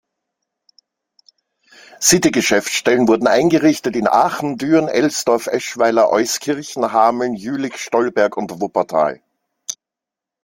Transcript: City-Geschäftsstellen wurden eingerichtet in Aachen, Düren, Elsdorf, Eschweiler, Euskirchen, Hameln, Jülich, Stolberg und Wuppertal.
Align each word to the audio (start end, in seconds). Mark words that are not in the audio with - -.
City-Geschäftsstellen 2.01 3.07
wurden 3.07 3.27
eingerichtet 3.27 3.95
in 3.95 4.07
Aachen, 4.07 4.57
Düren, 4.57 4.87
Elsdorf, 4.87 5.45
Eschweiler, 5.45 6.09
Euskirchen, 6.09 6.91
Hameln, 6.91 7.35
Jülich, 7.35 7.77
Stolberg 7.77 8.35
und 8.35 8.59
Wuppertal. 8.59 9.21